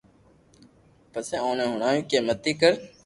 پسي 1.11 1.35
اوني 1.43 1.65
ھڻاويو 1.71 2.07
ڪي 2.09 2.17
متي 2.27 2.53
ڪر 2.61 2.73